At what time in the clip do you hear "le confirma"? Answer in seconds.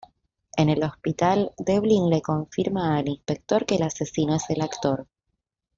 2.09-2.97